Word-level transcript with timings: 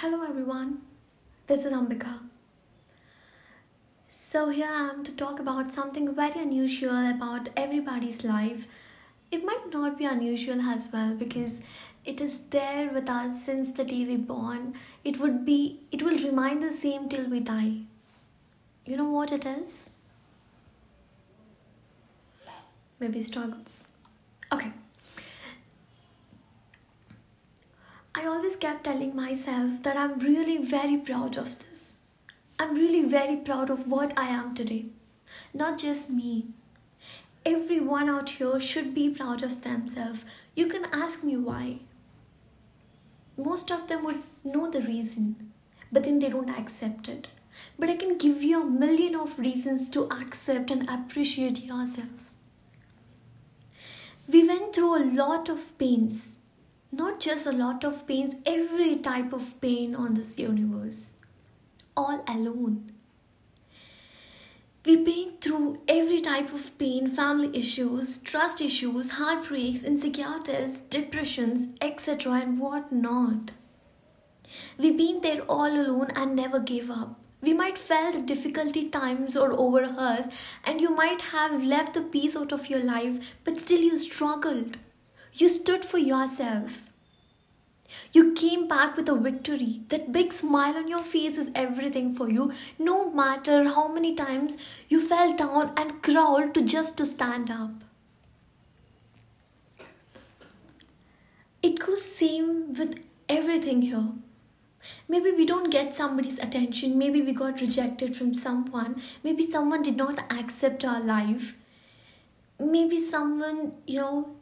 Hello 0.00 0.22
everyone, 0.22 0.82
this 1.48 1.64
is 1.64 1.72
Ambika. 1.72 2.20
So, 4.06 4.48
here 4.48 4.68
I 4.70 4.90
am 4.90 5.02
to 5.02 5.10
talk 5.10 5.40
about 5.40 5.72
something 5.72 6.14
very 6.14 6.40
unusual 6.40 7.10
about 7.10 7.48
everybody's 7.56 8.22
life. 8.22 8.68
It 9.32 9.44
might 9.44 9.72
not 9.72 9.98
be 9.98 10.04
unusual 10.04 10.60
as 10.60 10.88
well 10.92 11.16
because 11.16 11.62
it 12.04 12.20
is 12.20 12.38
there 12.50 12.88
with 12.90 13.08
us 13.10 13.44
since 13.44 13.72
the 13.72 13.84
day 13.84 14.04
we 14.04 14.16
born. 14.16 14.74
It 15.02 15.18
would 15.18 15.44
be 15.44 15.80
it 15.90 16.02
will 16.02 16.18
remain 16.18 16.60
the 16.60 16.70
same 16.70 17.08
till 17.08 17.28
we 17.28 17.40
die. 17.40 17.78
You 18.84 18.98
know 18.98 19.10
what 19.10 19.32
it 19.32 19.44
is? 19.44 19.90
Maybe 23.00 23.20
struggles. 23.20 23.88
Okay. 24.52 24.72
I 28.14 28.26
always 28.26 28.56
kept 28.56 28.84
telling 28.84 29.14
myself 29.14 29.82
that 29.82 29.96
I'm 29.96 30.18
really 30.18 30.58
very 30.58 30.96
proud 30.96 31.36
of 31.36 31.58
this. 31.58 31.98
I'm 32.58 32.74
really 32.74 33.04
very 33.04 33.36
proud 33.36 33.70
of 33.70 33.86
what 33.86 34.18
I 34.18 34.28
am 34.28 34.54
today. 34.54 34.86
Not 35.52 35.78
just 35.78 36.10
me. 36.10 36.46
Everyone 37.44 38.08
out 38.08 38.30
here 38.30 38.58
should 38.58 38.94
be 38.94 39.10
proud 39.10 39.42
of 39.42 39.62
themselves. 39.62 40.24
You 40.56 40.66
can 40.66 40.86
ask 40.92 41.22
me 41.22 41.36
why. 41.36 41.80
Most 43.36 43.70
of 43.70 43.86
them 43.86 44.04
would 44.04 44.22
know 44.42 44.70
the 44.70 44.80
reason, 44.80 45.52
but 45.92 46.04
then 46.04 46.18
they 46.18 46.30
don't 46.30 46.50
accept 46.50 47.08
it. 47.08 47.28
But 47.78 47.90
I 47.90 47.96
can 47.96 48.16
give 48.16 48.42
you 48.42 48.62
a 48.62 48.66
million 48.66 49.14
of 49.14 49.38
reasons 49.38 49.88
to 49.90 50.10
accept 50.10 50.70
and 50.70 50.88
appreciate 50.88 51.62
yourself. 51.62 52.30
We 54.26 54.46
went 54.46 54.74
through 54.74 54.96
a 54.96 55.04
lot 55.04 55.48
of 55.48 55.76
pains 55.78 56.37
not 56.90 57.20
just 57.20 57.46
a 57.46 57.52
lot 57.52 57.84
of 57.84 58.06
pains, 58.06 58.36
every 58.46 58.96
type 58.96 59.32
of 59.32 59.60
pain 59.60 59.94
on 59.94 60.14
this 60.14 60.38
universe, 60.38 61.14
all 61.96 62.24
alone. 62.26 62.92
We've 64.86 65.04
been 65.04 65.32
through 65.40 65.82
every 65.86 66.20
type 66.22 66.54
of 66.54 66.78
pain, 66.78 67.08
family 67.08 67.50
issues, 67.58 68.18
trust 68.20 68.62
issues, 68.62 69.10
heartbreaks, 69.10 69.84
insecurities, 69.84 70.80
depressions, 70.80 71.68
etc., 71.82 72.32
and 72.32 72.58
what 72.58 72.90
not. 72.90 73.52
We've 74.78 74.96
been 74.96 75.20
there 75.20 75.42
all 75.42 75.66
alone 75.66 76.10
and 76.14 76.34
never 76.34 76.58
gave 76.58 76.90
up. 76.90 77.20
We 77.42 77.52
might 77.52 77.76
felt 77.76 78.14
the 78.14 78.22
difficulty 78.22 78.88
times 78.88 79.36
or 79.36 79.52
over 79.52 79.82
us, 79.82 80.28
and 80.64 80.80
you 80.80 80.90
might 80.90 81.20
have 81.20 81.62
left 81.62 81.92
the 81.94 82.02
peace 82.02 82.34
out 82.34 82.52
of 82.52 82.70
your 82.70 82.80
life, 82.80 83.18
but 83.44 83.58
still 83.58 83.80
you 83.80 83.98
struggled. 83.98 84.78
You 85.38 85.48
stood 85.48 85.84
for 85.84 85.98
yourself. 85.98 86.82
You 88.12 88.32
came 88.34 88.66
back 88.66 88.96
with 88.96 89.08
a 89.08 89.14
victory. 89.14 89.82
That 89.88 90.12
big 90.12 90.32
smile 90.32 90.76
on 90.76 90.88
your 90.88 91.02
face 91.02 91.38
is 91.38 91.50
everything 91.54 92.12
for 92.14 92.28
you, 92.28 92.52
no 92.78 93.10
matter 93.10 93.64
how 93.64 93.86
many 93.88 94.14
times 94.14 94.56
you 94.88 95.00
fell 95.00 95.34
down 95.34 95.72
and 95.76 96.02
crawled 96.02 96.54
to 96.54 96.62
just 96.62 96.96
to 96.98 97.06
stand 97.06 97.50
up. 97.52 97.70
It 101.62 101.78
goes 101.78 102.04
same 102.04 102.72
with 102.72 103.04
everything 103.28 103.82
here. 103.82 104.08
Maybe 105.08 105.30
we 105.30 105.46
don't 105.46 105.70
get 105.70 105.94
somebody's 105.94 106.38
attention, 106.38 106.98
maybe 106.98 107.22
we 107.22 107.32
got 107.32 107.60
rejected 107.60 108.16
from 108.16 108.34
someone, 108.34 109.00
maybe 109.22 109.42
someone 109.42 109.82
did 109.82 109.96
not 109.96 110.20
accept 110.32 110.84
our 110.84 111.00
life. 111.00 111.56
Maybe 112.60 112.98
someone, 112.98 113.74
you 113.86 114.00
know, 114.00 114.36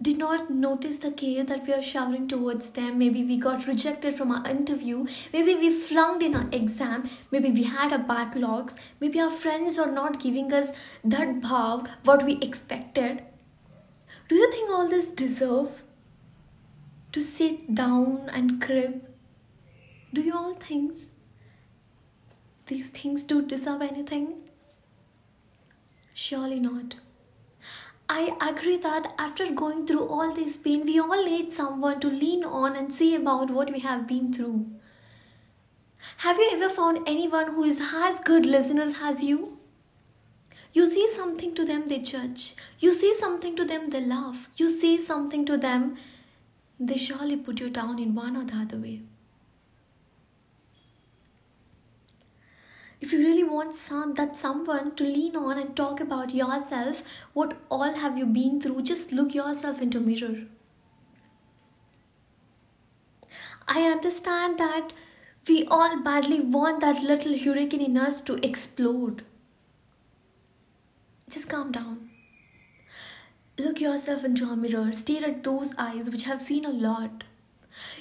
did 0.00 0.16
not 0.16 0.48
notice 0.48 0.98
the 1.00 1.10
care 1.10 1.42
that 1.42 1.66
we 1.66 1.72
are 1.72 1.82
showering 1.82 2.28
towards 2.28 2.70
them. 2.70 2.98
Maybe 2.98 3.24
we 3.24 3.36
got 3.36 3.66
rejected 3.66 4.14
from 4.14 4.30
our 4.30 4.48
interview. 4.48 5.06
Maybe 5.32 5.56
we 5.56 5.70
flunked 5.70 6.22
in 6.22 6.36
our 6.36 6.48
exam. 6.52 7.08
Maybe 7.32 7.50
we 7.50 7.64
had 7.64 7.92
a 7.92 7.98
backlogs. 7.98 8.76
Maybe 9.00 9.20
our 9.20 9.30
friends 9.30 9.76
are 9.76 9.90
not 9.90 10.20
giving 10.20 10.52
us 10.52 10.70
that 11.02 11.40
bhav 11.40 11.88
what 12.04 12.24
we 12.24 12.38
expected. 12.40 13.22
Do 14.28 14.36
you 14.36 14.50
think 14.52 14.70
all 14.70 14.88
this 14.88 15.08
deserve 15.08 15.82
to 17.12 17.20
sit 17.20 17.74
down 17.74 18.30
and 18.32 18.62
crib? 18.62 19.04
Do 20.14 20.20
you 20.20 20.34
all 20.34 20.54
think 20.54 20.94
these 22.66 22.90
things 22.90 23.24
do 23.24 23.42
deserve 23.42 23.82
anything? 23.82 24.42
Surely 26.14 26.60
not. 26.60 26.94
I 28.08 28.36
agree 28.40 28.78
that 28.78 29.14
after 29.18 29.52
going 29.52 29.86
through 29.86 30.08
all 30.08 30.34
this 30.34 30.56
pain, 30.56 30.84
we 30.84 30.98
all 30.98 31.24
need 31.24 31.52
someone 31.52 32.00
to 32.00 32.08
lean 32.08 32.42
on 32.44 32.74
and 32.74 32.92
say 32.92 33.14
about 33.14 33.50
what 33.50 33.70
we 33.70 33.80
have 33.80 34.06
been 34.06 34.32
through. 34.32 34.66
Have 36.18 36.38
you 36.38 36.48
ever 36.54 36.70
found 36.72 37.06
anyone 37.06 37.54
who 37.54 37.64
is 37.64 37.80
as 37.94 38.20
good 38.20 38.46
listeners 38.46 38.94
as 39.02 39.22
you? 39.22 39.58
You 40.72 40.88
say 40.88 41.06
something 41.14 41.54
to 41.54 41.64
them, 41.64 41.86
they 41.86 41.98
judge. 41.98 42.54
You 42.78 42.92
say 42.94 43.12
something 43.12 43.56
to 43.56 43.64
them, 43.64 43.90
they 43.90 44.00
laugh. 44.00 44.48
You 44.56 44.70
say 44.70 44.96
something 44.96 45.44
to 45.46 45.56
them, 45.56 45.96
they 46.80 46.96
surely 46.96 47.36
put 47.36 47.60
you 47.60 47.68
down 47.70 47.98
in 47.98 48.14
one 48.14 48.36
or 48.36 48.44
the 48.44 48.56
other 48.56 48.78
way. 48.78 49.02
If 53.00 53.12
you 53.12 53.18
really 53.20 53.44
want 53.44 53.74
some, 53.74 54.14
that 54.14 54.36
someone 54.36 54.94
to 54.96 55.04
lean 55.04 55.36
on 55.36 55.58
and 55.58 55.76
talk 55.76 56.00
about 56.00 56.34
yourself 56.34 57.02
what 57.32 57.56
all 57.70 57.92
have 57.92 58.18
you 58.18 58.26
been 58.26 58.60
through? 58.60 58.82
Just 58.82 59.12
look 59.12 59.34
yourself 59.34 59.80
into 59.80 59.98
a 59.98 60.00
mirror. 60.00 60.46
I 63.68 63.82
understand 63.82 64.58
that 64.58 64.92
we 65.46 65.64
all 65.66 66.00
badly 66.00 66.40
want 66.40 66.80
that 66.80 67.02
little 67.02 67.38
hurricane 67.38 67.82
in 67.82 67.96
us 67.96 68.20
to 68.22 68.34
explode. 68.44 69.22
Just 71.30 71.48
calm 71.48 71.70
down. 71.70 72.10
Look 73.58 73.80
yourself 73.80 74.24
into 74.24 74.48
a 74.50 74.56
mirror. 74.56 74.90
Stare 74.92 75.24
at 75.24 75.44
those 75.44 75.74
eyes 75.76 76.10
which 76.10 76.24
have 76.24 76.40
seen 76.40 76.64
a 76.64 76.70
lot 76.70 77.24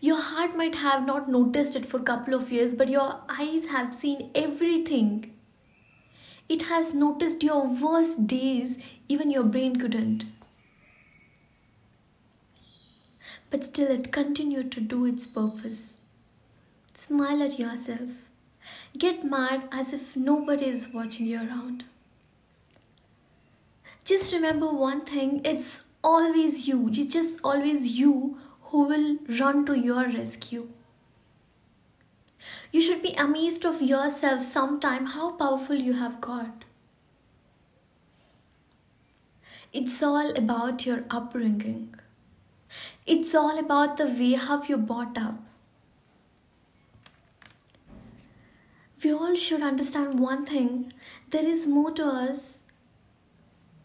your 0.00 0.20
heart 0.20 0.56
might 0.56 0.76
have 0.76 1.06
not 1.06 1.28
noticed 1.28 1.76
it 1.76 1.86
for 1.86 1.98
a 1.98 2.02
couple 2.02 2.34
of 2.34 2.50
years, 2.50 2.74
but 2.74 2.88
your 2.88 3.20
eyes 3.28 3.66
have 3.66 3.94
seen 3.94 4.30
everything. 4.34 5.32
It 6.48 6.62
has 6.62 6.92
noticed 6.92 7.42
your 7.42 7.66
worst 7.66 8.26
days, 8.26 8.78
even 9.08 9.30
your 9.30 9.44
brain 9.44 9.76
couldn't. 9.76 10.26
But 13.50 13.64
still, 13.64 13.90
it 13.90 14.12
continued 14.12 14.72
to 14.72 14.80
do 14.80 15.04
its 15.04 15.26
purpose. 15.26 15.94
Smile 16.94 17.42
at 17.42 17.58
yourself. 17.58 18.10
Get 18.96 19.24
mad 19.24 19.68
as 19.72 19.92
if 19.92 20.16
nobody 20.16 20.66
is 20.66 20.88
watching 20.88 21.26
you 21.26 21.38
around. 21.38 21.84
Just 24.04 24.32
remember 24.32 24.68
one 24.72 25.02
thing 25.02 25.40
it's 25.44 25.84
always 26.02 26.66
you. 26.66 26.88
It's 26.88 27.12
just 27.12 27.38
always 27.44 27.98
you 27.98 28.38
who 28.72 28.84
will 28.88 29.18
run 29.38 29.66
to 29.66 29.74
your 29.78 30.04
rescue. 30.08 30.66
You 32.72 32.80
should 32.80 33.02
be 33.02 33.12
amazed 33.12 33.66
of 33.66 33.82
yourself 33.82 34.42
sometime 34.42 35.08
how 35.14 35.32
powerful 35.32 35.76
you 35.76 35.92
have 35.92 36.22
got. 36.22 36.64
It's 39.74 40.02
all 40.02 40.30
about 40.38 40.86
your 40.86 41.04
upbringing. 41.10 41.94
It's 43.06 43.34
all 43.34 43.58
about 43.58 43.98
the 43.98 44.06
way 44.06 44.32
how 44.32 44.62
you 44.62 44.78
brought 44.78 45.18
up. 45.18 45.38
We 49.04 49.12
all 49.12 49.34
should 49.34 49.60
understand 49.60 50.18
one 50.18 50.46
thing 50.46 50.94
there 51.28 51.46
is 51.46 51.66
more 51.66 51.90
to 51.90 52.06
us, 52.06 52.60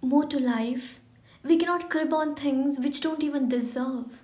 more 0.00 0.26
to 0.26 0.40
life. 0.40 0.98
We 1.44 1.56
cannot 1.56 1.88
crib 1.88 2.12
on 2.12 2.34
things 2.34 2.80
which 2.80 3.00
don't 3.00 3.22
even 3.22 3.48
deserve. 3.48 4.22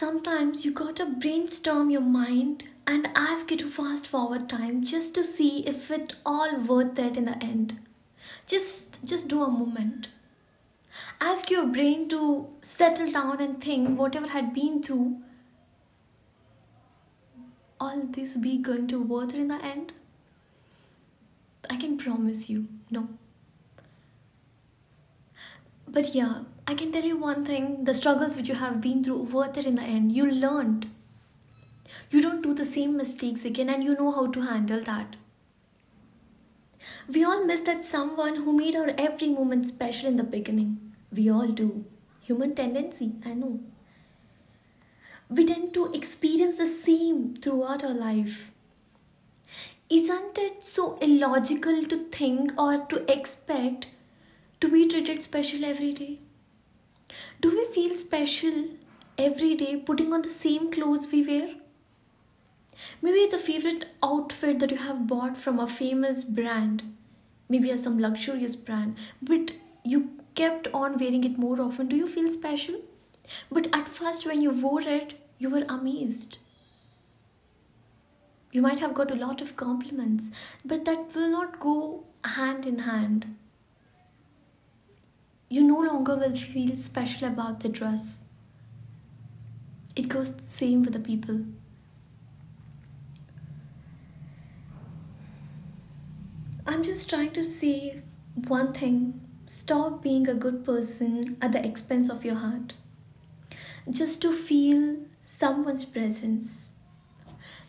Sometimes 0.00 0.64
you 0.64 0.70
gotta 0.70 1.04
brainstorm 1.04 1.90
your 1.90 2.00
mind 2.00 2.64
and 2.86 3.10
ask 3.14 3.52
it 3.52 3.58
to 3.58 3.68
fast 3.68 4.06
forward 4.06 4.48
time 4.48 4.82
just 4.82 5.14
to 5.16 5.22
see 5.22 5.58
if 5.66 5.90
it 5.90 6.14
all 6.24 6.58
worth 6.58 6.98
it 6.98 7.18
in 7.18 7.26
the 7.26 7.36
end. 7.44 7.78
Just 8.46 9.04
just 9.04 9.28
do 9.28 9.42
a 9.42 9.50
moment. 9.50 10.08
Ask 11.20 11.50
your 11.50 11.66
brain 11.66 12.08
to 12.14 12.48
settle 12.62 13.12
down 13.12 13.42
and 13.42 13.62
think 13.62 13.98
whatever 13.98 14.28
had 14.28 14.54
been 14.54 14.82
through 14.82 15.18
all 17.78 18.00
this 18.16 18.38
be 18.38 18.56
going 18.56 18.86
to 18.94 19.02
worth 19.02 19.34
it 19.34 19.40
in 19.40 19.48
the 19.48 19.62
end? 19.62 19.92
I 21.68 21.76
can 21.76 21.98
promise 21.98 22.48
you, 22.48 22.68
no. 22.90 23.06
But 25.86 26.14
yeah, 26.14 26.44
I 26.70 26.74
can 26.74 26.92
tell 26.92 27.02
you 27.02 27.16
one 27.16 27.44
thing 27.44 27.82
the 27.82 27.92
struggles 27.94 28.36
which 28.36 28.48
you 28.48 28.54
have 28.54 28.80
been 28.80 29.02
through, 29.02 29.22
worth 29.22 29.58
it 29.58 29.66
in 29.66 29.74
the 29.74 29.82
end. 29.82 30.12
You 30.12 30.30
learned. 30.30 30.88
You 32.10 32.22
don't 32.22 32.42
do 32.42 32.54
the 32.54 32.64
same 32.64 32.96
mistakes 32.96 33.44
again 33.44 33.68
and 33.68 33.82
you 33.82 33.94
know 33.96 34.12
how 34.12 34.28
to 34.28 34.40
handle 34.42 34.80
that. 34.82 35.16
We 37.12 37.24
all 37.24 37.44
miss 37.44 37.62
that 37.62 37.84
someone 37.84 38.36
who 38.36 38.52
made 38.52 38.76
our 38.76 38.92
every 38.96 39.28
moment 39.30 39.66
special 39.66 40.08
in 40.08 40.14
the 40.16 40.22
beginning. 40.22 40.94
We 41.12 41.28
all 41.28 41.48
do. 41.48 41.84
Human 42.22 42.54
tendency, 42.54 43.12
I 43.26 43.34
know. 43.34 43.60
we 45.28 45.44
tend 45.44 45.72
to 45.74 45.92
experience 45.92 46.58
the 46.58 46.66
same 46.66 47.34
throughout 47.34 47.84
our 47.84 47.94
life. 47.94 48.52
Isn't 49.88 50.38
it 50.38 50.64
so 50.64 50.96
illogical 50.98 51.84
to 51.86 52.04
think 52.10 52.52
or 52.60 52.78
to 52.86 53.12
expect 53.12 53.88
to 54.60 54.68
be 54.68 54.88
treated 54.88 55.22
special 55.22 55.64
every 55.64 55.92
day? 55.92 56.18
Do 57.40 57.50
we 57.50 57.64
feel 57.74 57.96
special 57.98 58.68
every 59.16 59.54
day 59.54 59.76
putting 59.76 60.12
on 60.12 60.22
the 60.22 60.30
same 60.30 60.70
clothes 60.70 61.08
we 61.10 61.24
wear? 61.26 61.54
Maybe 63.02 63.18
it's 63.18 63.34
a 63.34 63.38
favorite 63.38 63.92
outfit 64.02 64.58
that 64.58 64.70
you 64.70 64.78
have 64.78 65.06
bought 65.06 65.36
from 65.36 65.58
a 65.58 65.66
famous 65.66 66.24
brand, 66.24 66.82
maybe 67.48 67.76
some 67.76 67.98
luxurious 67.98 68.56
brand, 68.56 68.96
but 69.22 69.52
you 69.84 70.10
kept 70.34 70.68
on 70.72 70.98
wearing 70.98 71.24
it 71.24 71.38
more 71.38 71.60
often. 71.60 71.88
Do 71.88 71.96
you 71.96 72.06
feel 72.06 72.30
special? 72.30 72.80
But 73.50 73.68
at 73.72 73.88
first, 73.88 74.26
when 74.26 74.42
you 74.42 74.50
wore 74.50 74.80
it, 74.80 75.14
you 75.38 75.50
were 75.50 75.64
amazed. 75.68 76.38
You 78.52 78.62
might 78.62 78.80
have 78.80 78.94
got 78.94 79.10
a 79.10 79.16
lot 79.16 79.40
of 79.40 79.56
compliments, 79.56 80.30
but 80.64 80.84
that 80.84 81.14
will 81.14 81.30
not 81.30 81.60
go 81.60 82.04
hand 82.24 82.66
in 82.66 82.80
hand. 82.80 83.36
You 85.52 85.64
no 85.64 85.80
longer 85.80 86.14
will 86.16 86.32
feel 86.32 86.76
special 86.76 87.26
about 87.26 87.58
the 87.58 87.68
dress. 87.68 88.22
It 89.96 90.08
goes 90.08 90.32
the 90.32 90.44
same 90.44 90.84
with 90.84 90.92
the 90.92 91.00
people. 91.00 91.44
I'm 96.64 96.84
just 96.84 97.10
trying 97.10 97.32
to 97.32 97.42
say 97.42 98.00
one 98.46 98.72
thing 98.72 99.20
stop 99.46 100.04
being 100.04 100.28
a 100.28 100.34
good 100.34 100.64
person 100.64 101.36
at 101.42 101.50
the 101.50 101.66
expense 101.66 102.08
of 102.08 102.24
your 102.24 102.36
heart. 102.36 102.74
Just 103.90 104.22
to 104.22 104.32
feel 104.32 104.98
someone's 105.24 105.84
presence, 105.84 106.68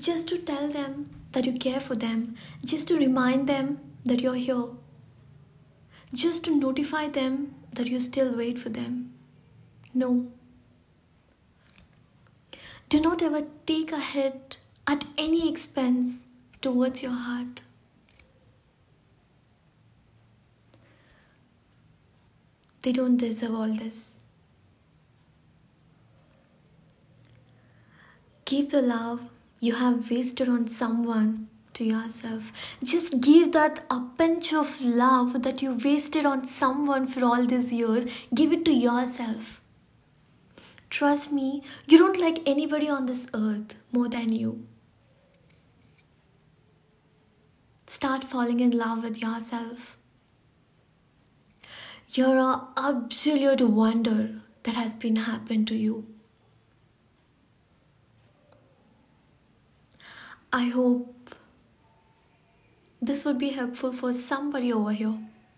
just 0.00 0.28
to 0.28 0.38
tell 0.38 0.68
them 0.68 1.10
that 1.32 1.44
you 1.44 1.52
care 1.52 1.82
for 1.82 1.94
them, 1.94 2.36
just 2.64 2.88
to 2.88 2.96
remind 2.96 3.50
them 3.50 3.80
that 4.06 4.22
you're 4.22 4.34
here, 4.34 4.68
just 6.14 6.42
to 6.44 6.56
notify 6.56 7.08
them 7.08 7.55
that 7.76 7.86
you 7.86 8.00
still 8.00 8.36
wait 8.36 8.58
for 8.58 8.68
them. 8.68 9.12
No. 9.94 10.26
Do 12.88 13.00
not 13.00 13.22
ever 13.22 13.42
take 13.66 13.92
a 13.92 14.00
hit 14.00 14.58
at 14.86 15.04
any 15.16 15.48
expense 15.48 16.26
towards 16.60 17.02
your 17.02 17.12
heart. 17.12 17.62
They 22.82 22.92
don't 22.92 23.16
deserve 23.16 23.54
all 23.54 23.74
this. 23.74 24.20
Give 28.44 28.68
the 28.70 28.80
love 28.80 29.28
you 29.58 29.74
have 29.74 30.08
wasted 30.08 30.48
on 30.48 30.68
someone 30.68 31.48
to 31.76 31.84
yourself. 31.84 32.52
Just 32.82 33.20
give 33.20 33.52
that 33.52 33.84
a 33.90 34.00
pinch 34.18 34.52
of 34.52 34.80
love 34.80 35.42
that 35.42 35.62
you 35.62 35.72
wasted 35.72 36.26
on 36.26 36.46
someone 36.46 37.06
for 37.06 37.24
all 37.24 37.46
these 37.46 37.72
years. 37.72 38.06
Give 38.34 38.52
it 38.52 38.64
to 38.64 38.72
yourself. 38.72 39.60
Trust 40.90 41.32
me, 41.32 41.62
you 41.86 41.98
don't 41.98 42.18
like 42.18 42.40
anybody 42.46 42.88
on 42.88 43.06
this 43.06 43.26
earth 43.34 43.74
more 43.92 44.08
than 44.08 44.32
you. 44.32 44.66
Start 47.86 48.24
falling 48.24 48.60
in 48.60 48.70
love 48.70 49.02
with 49.02 49.20
yourself. 49.20 49.96
You're 52.10 52.38
an 52.38 52.60
absolute 52.76 53.60
wonder 53.60 54.40
that 54.62 54.74
has 54.74 54.94
been 54.94 55.16
happened 55.16 55.68
to 55.68 55.74
you. 55.74 56.06
I 60.52 60.68
hope 60.68 61.15
this 63.06 63.24
would 63.24 63.38
be 63.38 63.50
helpful 63.50 63.92
for 63.92 64.12
somebody 64.12 64.72
over 64.72 64.90
here. 64.90 65.14